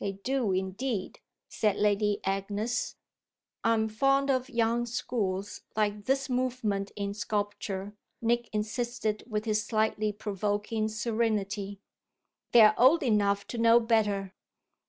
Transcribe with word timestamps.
"They 0.00 0.14
do 0.24 0.50
indeed!" 0.50 1.20
said 1.48 1.76
Lady 1.76 2.18
Agnes. 2.24 2.96
"I'm 3.62 3.88
fond 3.88 4.28
of 4.28 4.48
young 4.50 4.84
schools 4.84 5.60
like 5.76 6.06
this 6.06 6.28
movement 6.28 6.90
in 6.96 7.14
sculpture," 7.14 7.94
Nick 8.20 8.48
insisted 8.52 9.22
with 9.28 9.44
his 9.44 9.62
slightly 9.64 10.12
provoking 10.12 10.88
serenity. 10.88 11.78
"They're 12.50 12.74
old 12.76 13.04
enough 13.04 13.46
to 13.46 13.58
know 13.58 13.78
better!" 13.78 14.34